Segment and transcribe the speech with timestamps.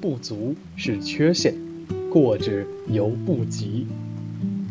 [0.00, 1.54] 不足是缺陷，
[2.10, 3.86] 过之犹不及。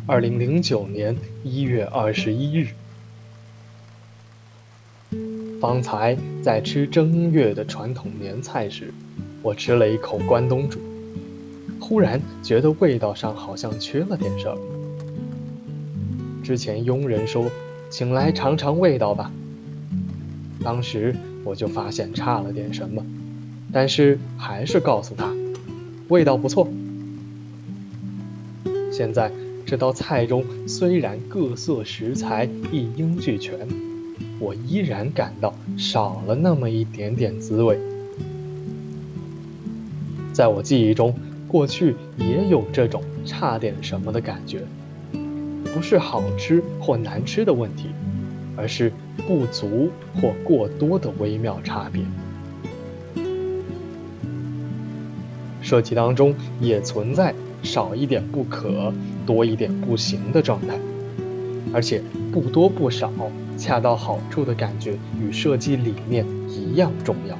[0.08, 2.70] 二零零九年一月二十一日，
[5.62, 8.92] 方才在吃正月的传统年菜时，
[9.44, 10.80] 我吃了一口关东煮，
[11.80, 14.58] 忽然觉得味道上好像缺了点什么。
[16.44, 17.46] 之前佣人说
[17.92, 19.32] ：“请来尝尝味道吧。”
[20.64, 23.06] 当时我就发现差了点什么。
[23.72, 25.32] 但是还是告诉他，
[26.08, 26.68] 味道不错。
[28.92, 29.32] 现在
[29.66, 33.68] 这道菜中虽然各色食材一应俱全，
[34.40, 37.80] 我依然感到少了那么一点点滋味。
[40.34, 41.14] 在我记忆中，
[41.48, 44.62] 过去也有这种差点什么的感觉，
[45.74, 47.90] 不是好吃或难吃的问题，
[48.58, 48.92] 而是
[49.28, 49.90] 不足
[50.20, 52.02] 或过多的微妙差别。
[55.70, 57.32] 设计当中也存在
[57.62, 58.92] 少一点不可，
[59.24, 60.80] 多一点不行的状态，
[61.72, 63.12] 而且不多不少，
[63.56, 67.38] 恰到好处的感觉与设计理念一样重要。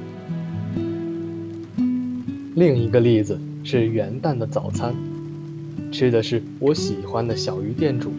[2.54, 4.94] 另一个例子是元旦的早餐，
[5.90, 8.12] 吃的是我喜欢的小鱼店主。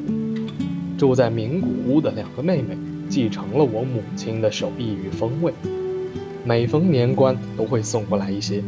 [0.97, 5.53] 住在名古屋的两个妹妹继承了我母亲的手艺与风味，
[6.43, 8.61] 每逢年关都会送过来一些。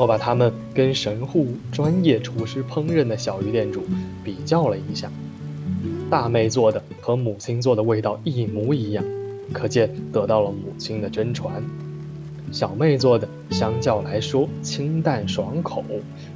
[0.00, 3.84] 我把它们跟神户专业厨师烹饪的小鱼店主
[4.24, 5.12] 比较了一下，
[6.08, 9.04] 大妹做的和母亲做的味道一模一样，
[9.52, 11.62] 可见得到了母亲的真传。
[12.50, 15.84] 小妹做的相较来说清淡爽口，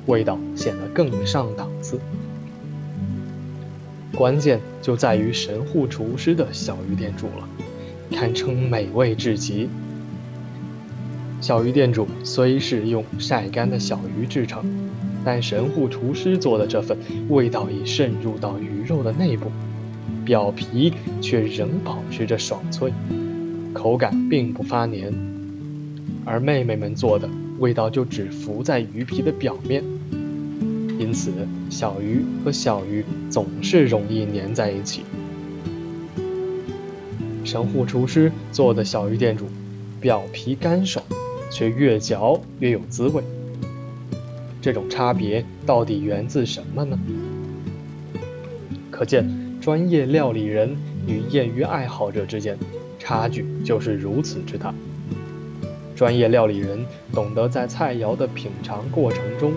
[0.05, 1.99] 味道显得更上档次。
[4.15, 7.49] 关键就在于神户厨师的小鱼店主了，
[8.15, 9.71] 堪称美味至极。
[11.44, 14.65] 小鱼店主虽是用晒干的小鱼制成，
[15.22, 16.97] 但神户厨师做的这份
[17.28, 19.53] 味道已渗入到鱼肉的内部，
[20.25, 22.91] 表皮却仍保持着爽脆，
[23.75, 25.12] 口感并不发黏。
[26.25, 27.28] 而妹妹们做的
[27.59, 29.84] 味道就只浮在鱼皮的表面，
[30.99, 31.31] 因此
[31.69, 35.03] 小鱼和小鱼总是容易粘在一起。
[37.44, 39.44] 神户厨师做的小鱼店主，
[40.00, 41.05] 表皮干爽。
[41.55, 43.23] 却越嚼越有滋味。
[44.61, 46.99] 这种差别到底源自什么呢？
[48.91, 49.25] 可见，
[49.61, 50.77] 专业料理人
[51.07, 52.59] 与业余爱好者之间
[52.99, 54.75] 差距就是如此之大。
[55.95, 59.53] 专业料理人懂得在菜肴的品尝过程中，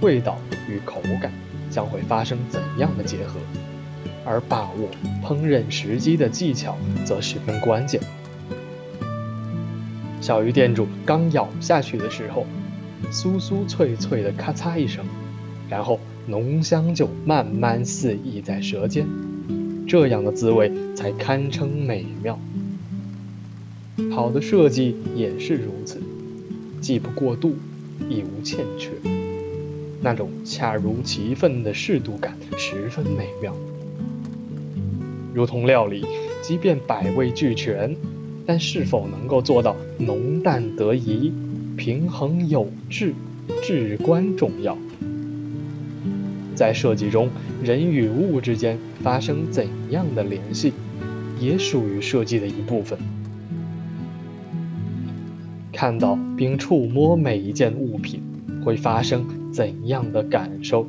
[0.00, 1.30] 味道与口感
[1.68, 3.38] 将会发生怎样的结合，
[4.24, 4.88] 而把握
[5.22, 8.00] 烹饪时机的技巧则十分关键。
[10.24, 12.46] 小鱼店主刚咬下去的时候，
[13.12, 15.04] 酥酥脆脆的咔嚓一声，
[15.68, 19.06] 然后浓香就慢慢肆意在舌尖，
[19.86, 22.38] 这样的滋味才堪称美妙。
[24.10, 26.00] 好的设计也是如此，
[26.80, 27.54] 既不过度，
[28.08, 28.92] 亦无欠缺，
[30.00, 33.54] 那种恰如其分的适度感十分美妙。
[35.34, 36.02] 如同料理，
[36.40, 37.94] 即便百味俱全。
[38.46, 41.32] 但是否能够做到浓淡得宜、
[41.76, 43.14] 平衡有致，
[43.62, 44.76] 至关重要。
[46.54, 47.30] 在设计中，
[47.62, 50.72] 人与物之间发生怎样的联系，
[51.40, 52.98] 也属于设计的一部分。
[55.72, 58.22] 看到并触摸每一件物品，
[58.64, 60.86] 会发生怎样的感受？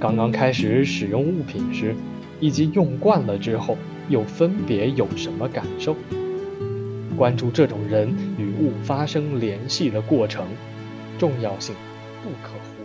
[0.00, 1.94] 刚刚开始使用物品时，
[2.40, 3.76] 以及用惯了之后。
[4.08, 5.96] 又分别有什么感受？
[7.16, 10.46] 关注这种人与物发生联系的过程，
[11.18, 11.74] 重要性
[12.22, 12.77] 不可忽。